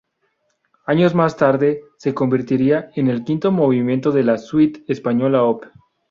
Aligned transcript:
Años 0.87 1.13
más 1.13 1.37
tarde 1.37 1.83
se 1.99 2.15
convertiría 2.15 2.89
en 2.95 3.07
el 3.07 3.23
quinto 3.23 3.51
movimiento 3.51 4.09
de 4.11 4.23
la 4.23 4.39
"Suite 4.39 4.83
española 4.91 5.43
Op. 5.43 5.65